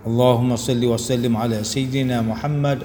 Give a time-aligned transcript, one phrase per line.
[0.00, 2.78] اللهم صل وسلم على سيدنا محمد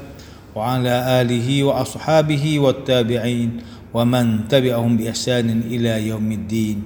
[0.55, 3.49] وعلى آله وأصحابه والتابعين
[3.95, 6.77] ومن تبعهم بإحسان إلى يوم الدين.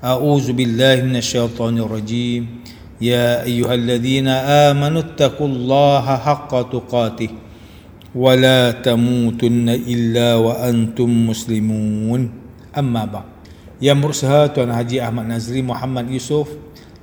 [0.00, 2.42] أعوذ بالله من الشيطان الرجيم.
[3.04, 4.28] يا أيها الذين
[4.72, 7.30] آمنوا اتقوا الله حق تقاته
[8.16, 12.20] ولا تموتن إلا وأنتم مسلمون.
[12.72, 13.28] أما بعد.
[13.84, 16.48] يا مرسها وأنا حجي أحمد نزري محمد يوسف.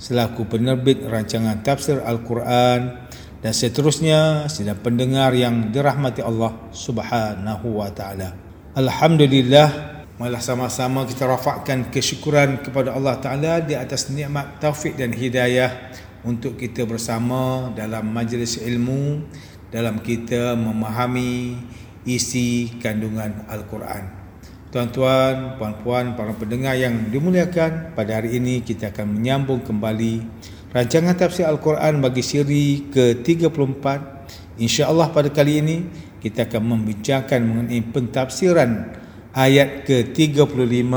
[0.03, 3.07] Selaku penerbit rancangan tafsir Al-Quran
[3.39, 8.36] dan seterusnya sedang pendengar yang dirahmati Allah Subhanahu wa taala.
[8.75, 15.72] Alhamdulillah malah sama-sama kita rafakkan kesyukuran kepada Allah taala di atas nikmat taufik dan hidayah
[16.28, 19.23] untuk kita bersama dalam majlis ilmu
[19.72, 21.56] dalam kita memahami
[22.03, 24.22] isi kandungan Al-Quran.
[24.73, 30.25] Tuan-tuan, puan-puan, para pendengar yang dimuliakan, pada hari ini kita akan menyambung kembali
[30.73, 33.85] rancangan tafsir Al-Quran bagi siri ke-34.
[34.57, 35.85] Insya-Allah pada kali ini
[36.17, 38.97] kita akan membincangkan mengenai pentafsiran
[39.38, 40.89] ayat ke-35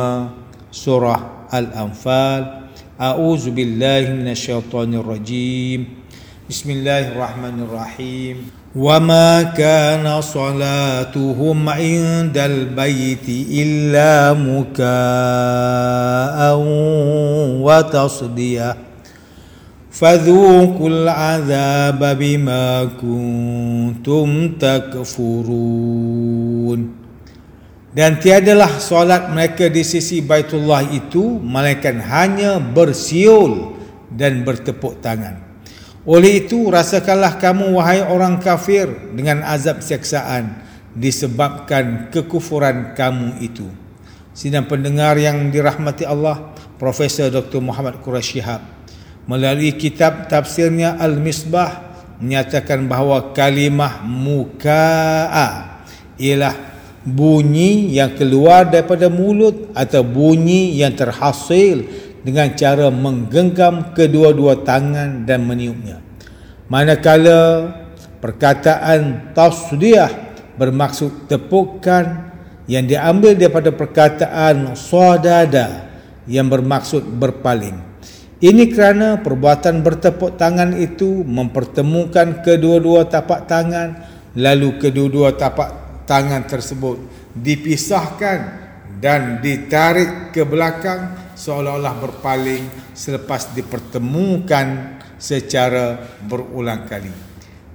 [0.73, 2.73] surah Al-Anfal.
[2.97, 6.01] A'udzu billahi minasyaitonir rajim.
[6.49, 8.66] Bismillahirrahmanirrahim.
[8.77, 14.85] وما كان صلاتهم عند البيت إلا مكاء
[17.65, 18.77] وتصدية
[19.91, 24.29] فذوقوا العذاب بما كنتم
[24.61, 26.01] تكفرون
[27.97, 33.73] Dan tiadalah solat mereka di sisi Baitullah itu Melainkan hanya bersiul
[34.13, 35.46] dan bertepuk tangan
[36.07, 40.55] oleh itu rasakanlah kamu wahai orang kafir dengan azab siksaan
[40.95, 43.67] disebabkan kekufuran kamu itu.
[44.31, 47.59] Sidang pendengar yang dirahmati Allah, Profesor Dr.
[47.59, 48.63] Muhammad Quraisy Shihab
[49.27, 51.83] melalui kitab tafsirnya Al-Misbah
[52.23, 55.83] menyatakan bahawa kalimah muka'a
[56.17, 56.55] ialah
[57.07, 65.47] bunyi yang keluar daripada mulut atau bunyi yang terhasil dengan cara menggenggam kedua-dua tangan dan
[65.47, 66.03] meniupnya.
[66.67, 67.71] Manakala
[68.19, 70.11] perkataan tasdiyah
[70.59, 72.35] bermaksud tepukan
[72.67, 75.87] yang diambil daripada perkataan sadada
[76.27, 77.79] yang bermaksud berpaling.
[78.43, 84.03] Ini kerana perbuatan bertepuk tangan itu mempertemukan kedua-dua tapak tangan
[84.35, 87.01] lalu kedua-dua tapak tangan tersebut
[87.33, 88.66] dipisahkan
[88.97, 92.65] dan ditarik ke belakang seolah-olah berpaling
[92.97, 97.13] selepas dipertemukan secara berulang kali.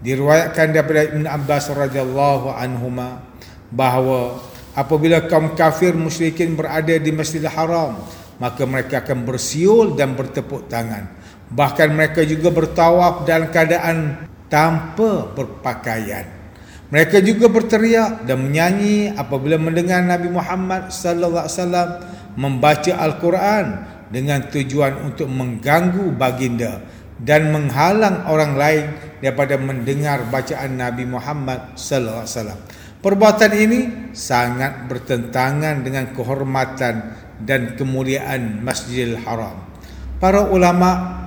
[0.02, 3.22] Diriwayatkan daripada Ibn Abbas radhiyallahu anhuma
[3.70, 4.42] bahawa
[4.74, 8.02] apabila kaum kafir musyrikin berada di Masjidil Haram,
[8.42, 11.06] maka mereka akan bersiul dan bertepuk tangan.
[11.54, 16.41] Bahkan mereka juga bertawaf dalam keadaan tanpa berpakaian.
[16.92, 21.90] Mereka juga berteriak dan menyanyi apabila mendengar Nabi Muhammad sallallahu alaihi wasallam
[22.36, 23.66] membaca Al-Quran
[24.12, 26.84] dengan tujuan untuk mengganggu baginda
[27.16, 28.86] dan menghalang orang lain
[29.24, 32.60] daripada mendengar bacaan Nabi Muhammad sallallahu alaihi wasallam.
[33.02, 33.80] Perbuatan ini
[34.12, 36.96] sangat bertentangan dengan kehormatan
[37.40, 39.64] dan kemuliaan Masjidil Haram.
[40.20, 41.18] Para ulama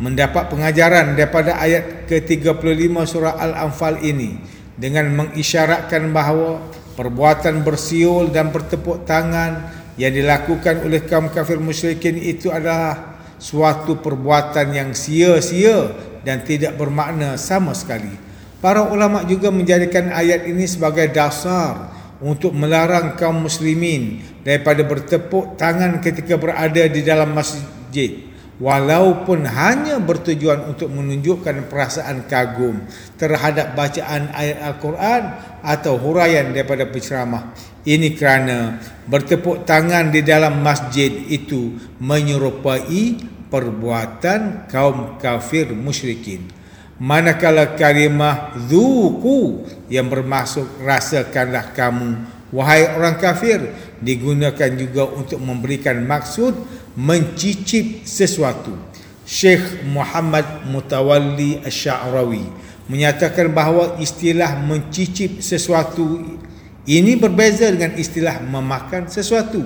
[0.00, 6.60] mendapat pengajaran daripada ayat ke-35 surah Al-Anfal ini dengan mengisyaratkan bahawa
[6.96, 9.68] perbuatan bersiul dan bertepuk tangan
[10.00, 17.36] yang dilakukan oleh kaum kafir musyrikin itu adalah suatu perbuatan yang sia-sia dan tidak bermakna
[17.36, 18.14] sama sekali.
[18.62, 21.90] Para ulama juga menjadikan ayat ini sebagai dasar
[22.22, 30.68] untuk melarang kaum muslimin daripada bertepuk tangan ketika berada di dalam masjid walaupun hanya bertujuan
[30.68, 32.84] untuk menunjukkan perasaan kagum
[33.16, 35.22] terhadap bacaan ayat Al-Quran
[35.64, 37.54] atau huraian daripada penceramah.
[37.82, 38.78] Ini kerana
[39.08, 43.18] bertepuk tangan di dalam masjid itu menyerupai
[43.50, 46.46] perbuatan kaum kafir musyrikin.
[47.02, 53.72] Manakala kalimah zuku yang bermaksud rasakanlah kamu wahai orang kafir
[54.02, 56.52] digunakan juga untuk memberikan maksud
[56.98, 58.74] mencicip sesuatu.
[59.22, 62.42] Syekh Muhammad Mutawalli Asy-Sya'rawi
[62.90, 66.18] menyatakan bahawa istilah mencicip sesuatu
[66.82, 69.62] ini berbeza dengan istilah memakan sesuatu.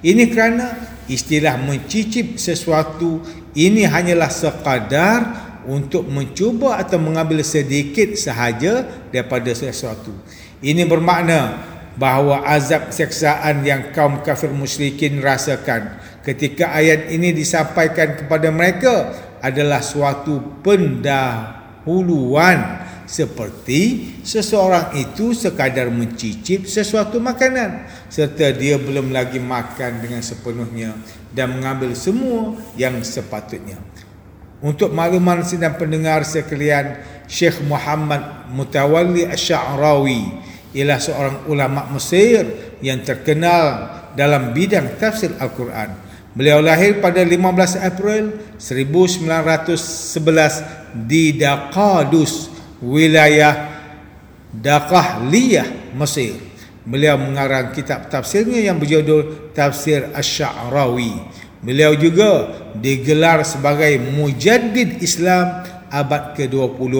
[0.00, 0.78] Ini kerana
[1.10, 3.18] istilah mencicip sesuatu
[3.58, 5.20] ini hanyalah sekadar
[5.66, 10.14] untuk mencuba atau mengambil sedikit sahaja daripada sesuatu.
[10.62, 11.58] Ini bermakna
[11.98, 19.80] bahawa azab seksaan yang kaum kafir musyrikin rasakan ketika ayat ini disampaikan kepada mereka adalah
[19.80, 21.56] suatu pendahuluan
[23.10, 30.94] seperti seseorang itu sekadar mencicip sesuatu makanan serta dia belum lagi makan dengan sepenuhnya
[31.34, 33.82] dan mengambil semua yang sepatutnya.
[34.60, 42.46] Untuk makluman sidang pendengar sekalian, Syekh Muhammad Mutawalli Asy'arawi ialah seorang ulama Mesir
[42.80, 45.90] yang terkenal dalam bidang tafsir Al-Quran.
[46.30, 47.42] Beliau lahir pada 15
[47.82, 53.66] April 1911 di Daqadus, wilayah
[54.54, 56.38] Daqahliyah Mesir.
[56.86, 61.12] Beliau mengarang kitab tafsirnya yang berjudul Tafsir Asy-Sya'rawi.
[61.60, 65.60] Beliau juga digelar sebagai mujaddid Islam
[65.92, 66.94] abad ke-20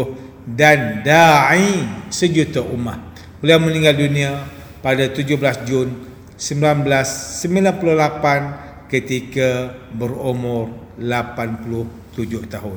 [0.44, 1.81] dan dai
[2.12, 3.10] sejuta umat.
[3.40, 4.44] Beliau meninggal dunia
[4.84, 5.88] pada 17 Jun
[6.37, 10.69] 1998 ketika berumur
[11.00, 12.76] 87 tahun.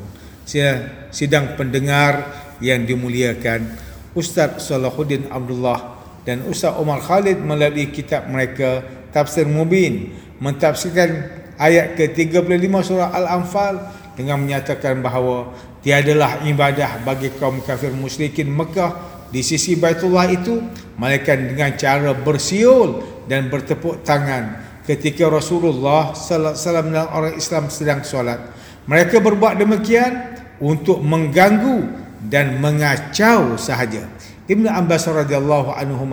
[1.12, 2.32] Sidang pendengar
[2.64, 3.76] yang dimuliakan
[4.16, 11.28] Ustaz Salahuddin Abdullah dan Ustaz Omar Khalid melalui kitab mereka Tafsir Mubin mentafsirkan
[11.60, 13.84] ayat ke-35 surah Al-Anfal
[14.16, 15.52] dengan menyatakan bahawa
[15.84, 20.62] tiadalah ibadah bagi kaum kafir musyrikin Mekah di sisi Baitullah itu
[21.02, 27.64] melainkan dengan cara bersiul dan bertepuk tangan ketika Rasulullah sallallahu alaihi wasallam dan orang Islam
[27.74, 28.40] sedang solat.
[28.86, 31.88] Mereka berbuat demikian untuk mengganggu
[32.30, 34.06] dan mengacau sahaja.
[34.46, 36.04] Ibnu Abbas radhiyallahu anhu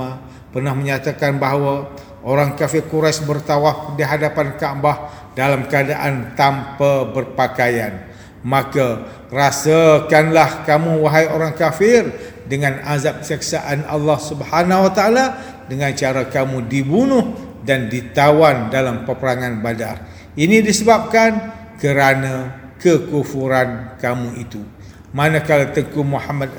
[0.54, 4.96] pernah menyatakan bahawa orang kafir Quraisy bertawaf di hadapan Kaabah
[5.34, 8.06] dalam keadaan tanpa berpakaian.
[8.40, 12.08] Maka rasakanlah kamu wahai orang kafir
[12.50, 15.24] dengan azab seksaan Allah Subhanahu wa taala
[15.70, 17.30] dengan cara kamu dibunuh
[17.62, 20.02] dan ditawan dalam peperangan Badar.
[20.34, 21.30] Ini disebabkan
[21.78, 24.60] kerana kekufuran kamu itu
[25.14, 26.50] manakala Tengku Muhammad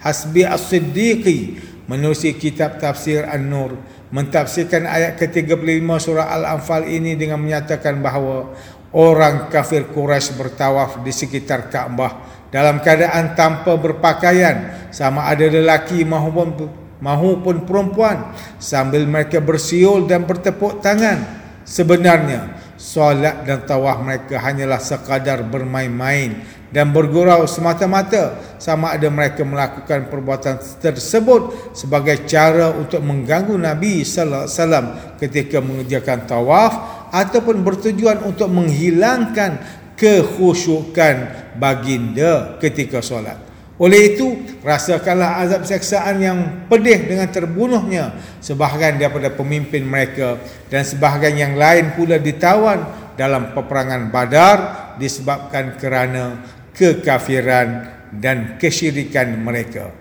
[0.00, 1.58] Hasbi As-Siddiqi
[1.90, 3.74] menulis kitab tafsir An-Nur
[4.10, 8.50] mentafsirkan ayat ke-35 surah Al-Anfal ini dengan menyatakan bahawa
[8.90, 16.70] orang kafir Quraisy bertawaf di sekitar Kaabah dalam keadaan tanpa berpakaian sama ada lelaki maupun
[17.00, 18.30] maupun perempuan.
[18.60, 21.40] Sambil mereka bersiul dan bertepuk tangan.
[21.64, 26.40] Sebenarnya solat dan tawaf mereka hanyalah sekadar bermain-main
[26.72, 28.38] dan bergurau semata-mata.
[28.56, 34.86] Sama ada mereka melakukan perbuatan tersebut sebagai cara untuk mengganggu Nabi sallallahu alaihi wasallam
[35.20, 36.72] ketika mengerjakan tawaf
[37.12, 39.60] ataupun bertujuan untuk menghilangkan
[39.98, 41.16] kekhusyukan
[41.60, 43.49] baginda ketika solat.
[43.80, 48.12] Oleh itu, rasakanlah azab seksaan yang pedih dengan terbunuhnya
[48.44, 50.36] sebahagian daripada pemimpin mereka
[50.68, 52.84] dan sebahagian yang lain pula ditawan
[53.16, 54.58] dalam peperangan Badar
[55.00, 56.44] disebabkan kerana
[56.76, 57.88] kekafiran
[58.20, 59.96] dan kesyirikan mereka.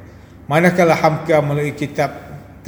[0.52, 2.12] Manakala Hamka melalui kitab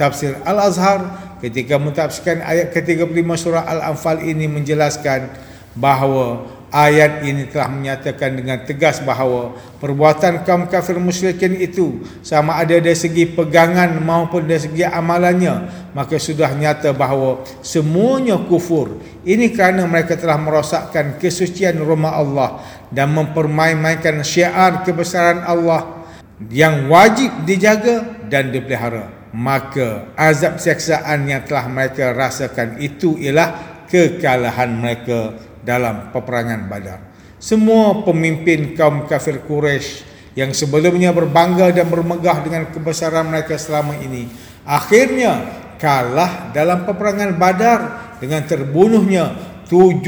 [0.00, 5.28] tafsir Al-Azhar ketika mentafsirkan ayat ke-35 surah Al-Anfal ini menjelaskan
[5.76, 12.80] bahawa ayat ini telah menyatakan dengan tegas bahawa perbuatan kaum kafir musyrikin itu sama ada
[12.80, 15.84] dari segi pegangan maupun dari segi amalannya.
[15.92, 18.96] Maka sudah nyata bahawa semuanya kufur.
[19.22, 26.02] Ini kerana mereka telah merosakkan kesucian rumah Allah dan mempermain-mainkan syiar kebesaran Allah
[26.48, 29.20] yang wajib dijaga dan dipelihara.
[29.32, 36.98] Maka azab seksaan yang telah mereka rasakan itu ialah kekalahan mereka dalam peperangan badar
[37.42, 44.30] semua pemimpin kaum kafir Quraisy yang sebelumnya berbangga dan bermegah dengan kebesaran mereka selama ini
[44.62, 47.80] akhirnya kalah dalam peperangan badar
[48.22, 49.34] dengan terbunuhnya
[49.66, 50.06] 70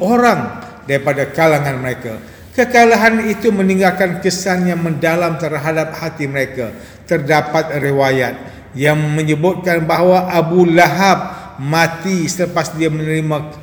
[0.00, 0.40] orang
[0.88, 2.16] daripada kalangan mereka.
[2.56, 6.72] Kekalahan itu meninggalkan kesan yang mendalam terhadap hati mereka.
[7.04, 8.34] Terdapat riwayat
[8.72, 13.59] yang menyebutkan bahawa Abu Lahab mati selepas dia menerima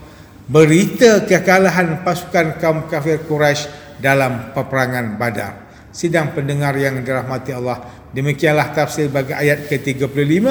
[0.48, 3.68] berita kekalahan pasukan kaum kafir Quraisy
[4.00, 5.68] dalam peperangan Badar.
[5.92, 7.84] Sidang pendengar yang dirahmati Allah,
[8.16, 10.46] demikianlah tafsir bagi ayat ke-35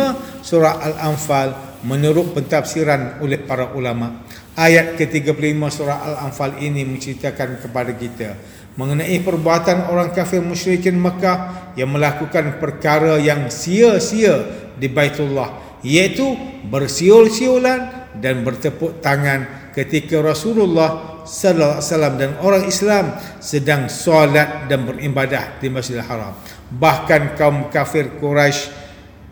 [0.45, 4.27] surah Al-Anfal menurut pentafsiran oleh para ulama.
[4.57, 8.31] Ayat ke-35 surah Al-Anfal ini menceritakan kepada kita
[8.77, 14.45] mengenai perbuatan orang kafir musyrikin Mekah yang melakukan perkara yang sia-sia
[14.77, 16.37] di Baitullah iaitu
[16.69, 23.05] bersiul-siulan dan bertepuk tangan ketika Rasulullah sallallahu alaihi wasallam dan orang Islam
[23.45, 26.33] sedang solat dan beribadah di Masjidil Haram.
[26.73, 28.73] Bahkan kaum kafir Quraisy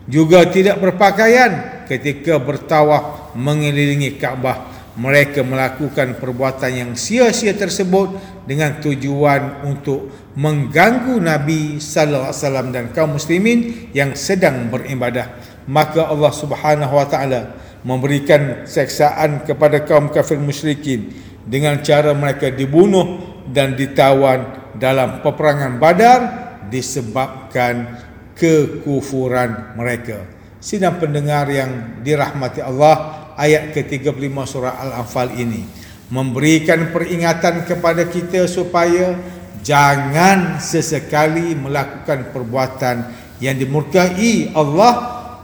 [0.05, 4.77] juga tidak berpakaian ketika bertawaf mengelilingi Kaabah.
[4.95, 8.15] Mereka melakukan perbuatan yang sia-sia tersebut
[8.47, 10.07] dengan tujuan untuk
[10.39, 15.35] mengganggu Nabi sallallahu alaihi wasallam dan kaum muslimin yang sedang beribadah.
[15.67, 21.13] Maka Allah Subhanahu wa taala memberikan seksaan kepada kaum kafir musyrikin
[21.45, 23.21] dengan cara mereka dibunuh
[23.53, 26.19] dan ditawan dalam peperangan Badar
[26.67, 28.01] disebabkan
[28.33, 30.25] kekufuran mereka.
[30.57, 35.61] Sidang pendengar yang dirahmati Allah ayat ke-35 surah Al-Anfal ini.
[36.09, 39.13] Memberikan peringatan kepada kita supaya
[39.61, 42.95] jangan sesekali melakukan perbuatan
[43.41, 44.93] yang dimurkai Allah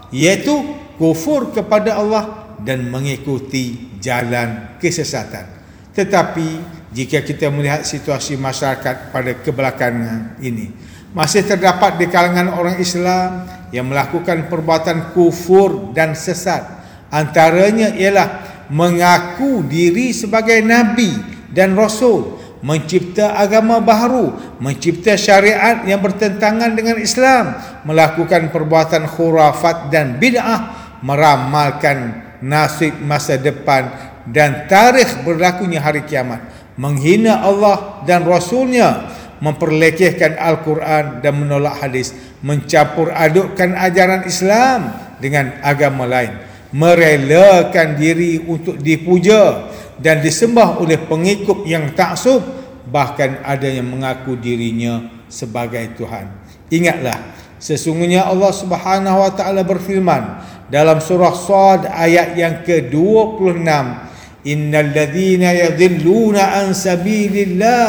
[0.10, 5.50] iaitu kufur kepada Allah dan mengikuti jalan kesesatan.
[5.98, 6.48] Tetapi
[6.94, 10.70] jika kita melihat situasi masyarakat pada kebelakangan ini
[11.12, 16.64] masih terdapat di kalangan orang Islam yang melakukan perbuatan kufur dan sesat.
[17.12, 21.12] Antaranya ialah mengaku diri sebagai nabi
[21.52, 30.16] dan rasul, mencipta agama baru, mencipta syariat yang bertentangan dengan Islam, melakukan perbuatan khurafat dan
[30.16, 33.90] bid'ah, meramalkan nasib masa depan
[34.30, 36.42] dan tarikh berlakunya hari kiamat,
[36.78, 39.10] menghina Allah dan rasulnya,
[39.42, 42.14] memperlekehkan Al-Quran dan menolak hadis,
[42.46, 49.68] mencampur adukkan ajaran Islam dengan agama lain merelakan diri untuk dipuja
[50.00, 52.42] dan disembah oleh pengikut yang taksub
[52.88, 56.32] bahkan ada yang mengaku dirinya sebagai Tuhan.
[56.72, 60.24] Ingatlah sesungguhnya Allah Subhanahu wa taala berfirman
[60.72, 63.68] dalam surah Sad ayat yang ke-26
[64.48, 67.86] innal ladzina yadhilluna an sabilillah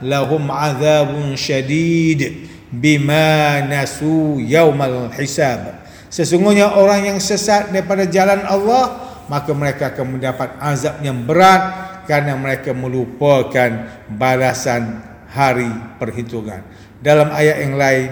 [0.00, 5.84] lahum adzabun syadid bima nasu yaumal hisab.
[6.08, 12.36] Sesungguhnya orang yang sesat daripada jalan Allah Maka mereka akan mendapat azab yang berat Kerana
[12.36, 15.00] mereka melupakan balasan
[15.32, 16.60] hari perhitungan.
[17.00, 18.10] Dalam ayat yang lain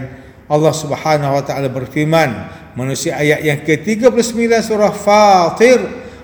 [0.51, 2.31] Allah subhanahu wa ta'ala berfirman
[2.79, 5.81] Manusia ayat yang ke-39 surah Fatir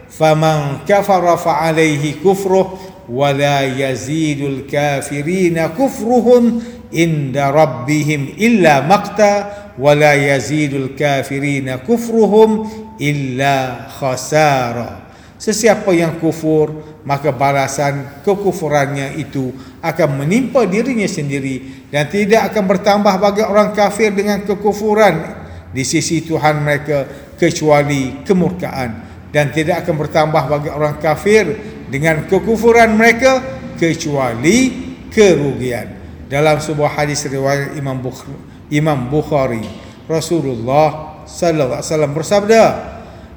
[0.07, 6.63] Faman kafara fa'alaihi kufruh Wala yazidul kafirina kufruhum
[6.95, 12.67] Inda rabbihim illa maqta wala yazidul kafirina kufruhum
[13.03, 15.11] illa khasara.
[15.37, 19.53] Sesiapa yang kufur maka balasan kekufurannya itu
[19.85, 25.46] akan menimpa dirinya sendiri dan tidak akan bertambah bagi orang kafir dengan kekufuran
[25.77, 27.05] di sisi Tuhan mereka
[27.37, 29.05] kecuali kemurkaan.
[29.29, 31.45] Dan tidak akan bertambah bagi orang kafir
[31.93, 33.45] dengan kekufuran mereka
[33.77, 34.73] kecuali
[35.13, 35.93] kerugian.
[36.33, 39.63] Dalam sebuah hadis riwayat Imam Bukhari Imam Bukhari
[40.11, 42.63] Rasulullah sallallahu alaihi wasallam bersabda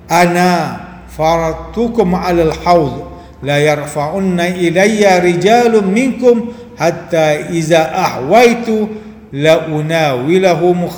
[0.10, 0.50] ana
[1.06, 3.06] faratukum alal haud
[3.46, 8.90] la yarfa'unna ilayya rijalun minkum hatta iza ahwaitu
[9.34, 10.90] la unawilahum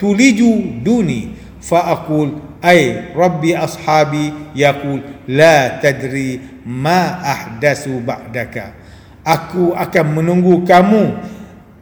[0.00, 1.36] tuliju duni.
[1.58, 8.74] Fa aqul ay rabbi ashabi yaqul la tadri ma ahdasu ba'daka.
[9.22, 11.18] Aku akan menunggu kamu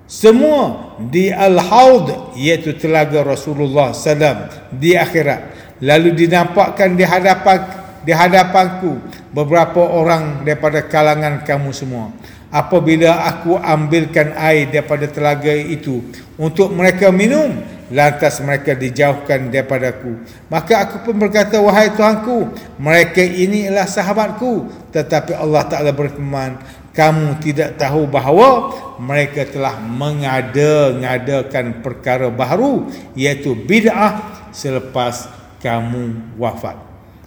[0.06, 5.54] semua di al-haud iaitu telaga Rasulullah SAW di akhirat.
[5.82, 7.58] Lalu dinampakkan di hadapan
[8.06, 9.02] di hadapanku
[9.34, 12.14] beberapa orang daripada kalangan kamu semua.
[12.54, 16.00] Apabila aku ambilkan air daripada telaga itu
[16.38, 20.18] untuk mereka minum lantas mereka dijauhkan daripadaku.
[20.50, 24.66] Maka aku pun berkata wahai Tuhanku mereka ini adalah sahabatku.
[24.90, 26.58] Tetapi Allah Taala berfirman
[26.96, 35.28] kamu tidak tahu bahawa mereka telah mengada-ngadakan perkara baru iaitu bid'ah selepas
[35.60, 36.80] kamu wafat.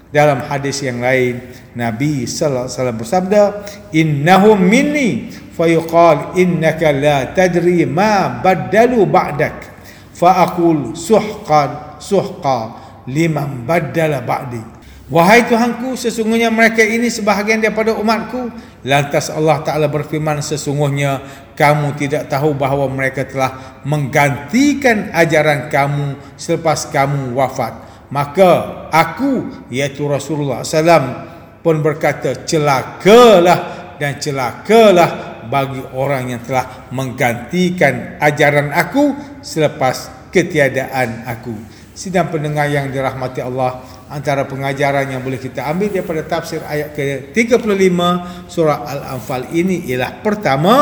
[0.10, 1.38] Dalam hadis yang lain
[1.78, 3.42] Nabi sallallahu alaihi wasallam bersabda
[3.94, 9.69] innahum minni fayuqal innaka la tadri ma badalu ba'dak
[10.20, 12.76] fa aqul suhqan suhqa
[13.08, 18.54] liman badala ba'di Wahai Tuhanku, sesungguhnya mereka ini sebahagian daripada umatku.
[18.86, 21.26] Lantas Allah Ta'ala berfirman, sesungguhnya
[21.58, 27.74] kamu tidak tahu bahawa mereka telah menggantikan ajaran kamu selepas kamu wafat.
[28.14, 31.26] Maka aku, iaitu Rasulullah SAW,
[31.66, 41.56] pun berkata, celakalah dan celakalah bagi orang yang telah menggantikan ajaran aku selepas ketiadaan aku.
[41.96, 48.00] Sidang pendengar yang dirahmati Allah, antara pengajaran yang boleh kita ambil daripada tafsir ayat ke-35
[48.50, 50.76] surah Al-Anfal ini ialah pertama,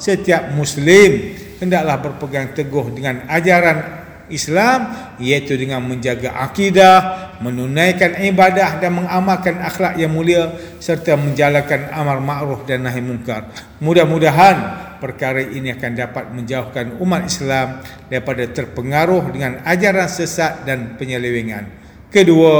[0.00, 4.02] setiap muslim hendaklah berpegang teguh dengan ajaran
[4.32, 12.22] Islam iaitu dengan menjaga akidah, menunaikan ibadah dan mengamalkan akhlak yang mulia serta menjalankan amar
[12.22, 13.50] ma'ruf dan nahi munkar.
[13.82, 14.56] Mudah-mudahan
[15.02, 21.66] perkara ini akan dapat menjauhkan umat Islam daripada terpengaruh dengan ajaran sesat dan penyelewengan.
[22.14, 22.54] Kedua,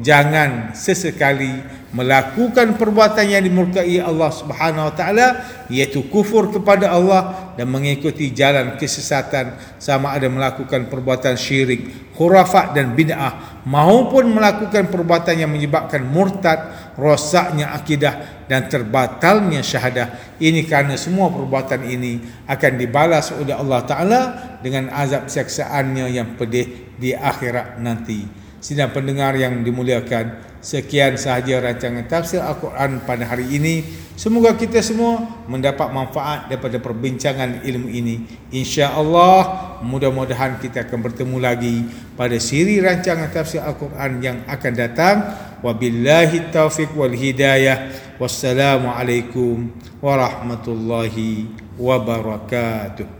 [0.00, 5.26] jangan sesekali melakukan perbuatan yang dimurkai Allah Subhanahu wa taala
[5.72, 12.92] iaitu kufur kepada Allah dan mengikuti jalan kesesatan sama ada melakukan perbuatan syirik, khurafat dan
[12.92, 20.36] bid'ah maupun melakukan perbuatan yang menyebabkan murtad, rosaknya akidah dan terbatalnya syahadah.
[20.36, 24.20] Ini kerana semua perbuatan ini akan dibalas oleh Allah taala
[24.60, 28.45] dengan azab siksaannya yang pedih di akhirat nanti.
[28.66, 33.86] Sidang pendengar yang dimuliakan, sekian sahaja rancangan tafsir Al-Quran pada hari ini.
[34.18, 38.26] Semoga kita semua mendapat manfaat daripada perbincangan ilmu ini.
[38.50, 41.86] Insya-Allah, mudah-mudahan kita akan bertemu lagi
[42.18, 45.16] pada siri rancangan tafsir Al-Quran yang akan datang.
[45.62, 47.94] Wabillahi taufiq wal hidayah.
[48.18, 49.70] Wassalamualaikum
[50.02, 53.15] warahmatullahi wabarakatuh.